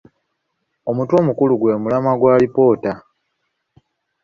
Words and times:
Omutwe 0.89 1.15
omukulu, 1.21 1.53
gwe 1.57 1.79
mulamwa 1.81 2.13
gw'alipoota. 2.19 2.93